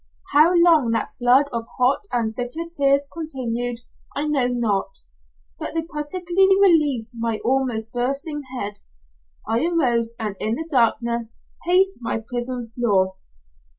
[0.33, 3.81] How long that flood of hot and bitter tears continued
[4.15, 5.01] I know not,
[5.59, 8.79] but they partially relieved my almost bursting head.
[9.47, 11.37] I arose, and in the darkness
[11.67, 13.17] paced my prison floor.